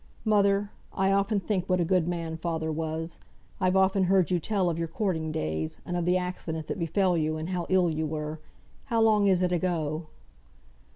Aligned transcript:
"Mother! 0.25 0.71
I 0.91 1.11
often 1.11 1.39
think 1.39 1.69
what 1.69 1.79
a 1.79 1.85
good 1.85 2.07
man 2.07 2.35
father 2.35 2.71
was! 2.71 3.19
I've 3.59 3.75
often 3.75 4.05
heard 4.05 4.31
you 4.31 4.39
tell 4.39 4.67
of 4.67 4.79
your 4.79 4.87
courting 4.87 5.31
days; 5.31 5.79
and 5.85 5.95
of 5.95 6.05
the 6.05 6.17
accident 6.17 6.65
that 6.65 6.79
befell 6.79 7.15
you, 7.15 7.37
and 7.37 7.49
how 7.49 7.67
ill 7.69 7.87
you 7.87 8.07
were. 8.07 8.39
How 8.85 8.99
long 8.99 9.27
is 9.27 9.43
it 9.43 9.51
ago?" 9.51 10.07